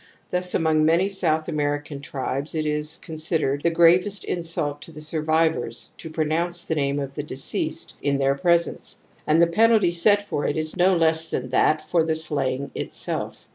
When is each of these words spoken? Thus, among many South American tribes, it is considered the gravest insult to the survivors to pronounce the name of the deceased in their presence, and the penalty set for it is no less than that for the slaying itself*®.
Thus, 0.31 0.55
among 0.55 0.83
many 0.83 1.09
South 1.09 1.47
American 1.47 2.01
tribes, 2.01 2.55
it 2.55 2.65
is 2.65 2.97
considered 2.97 3.61
the 3.61 3.69
gravest 3.69 4.23
insult 4.25 4.81
to 4.81 4.91
the 4.91 4.99
survivors 4.99 5.91
to 5.99 6.09
pronounce 6.09 6.63
the 6.65 6.73
name 6.73 6.99
of 6.99 7.13
the 7.13 7.21
deceased 7.21 7.93
in 8.01 8.17
their 8.17 8.33
presence, 8.33 8.99
and 9.27 9.39
the 9.39 9.45
penalty 9.45 9.91
set 9.91 10.27
for 10.27 10.47
it 10.47 10.57
is 10.57 10.75
no 10.75 10.95
less 10.95 11.29
than 11.29 11.49
that 11.49 11.87
for 11.87 12.03
the 12.03 12.15
slaying 12.15 12.71
itself*®. 12.73 13.45